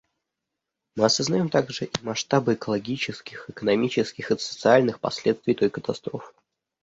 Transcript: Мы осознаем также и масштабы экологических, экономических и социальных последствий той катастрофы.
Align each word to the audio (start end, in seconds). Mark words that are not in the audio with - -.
Мы 0.95 1.05
осознаем 1.05 1.49
также 1.51 1.85
и 1.85 1.91
масштабы 2.01 2.55
экологических, 2.55 3.51
экономических 3.51 4.31
и 4.31 4.37
социальных 4.39 4.99
последствий 4.99 5.53
той 5.53 5.69
катастрофы. 5.69 6.33